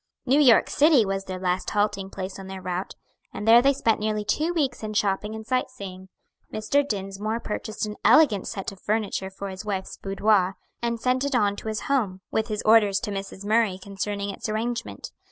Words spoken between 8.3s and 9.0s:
set of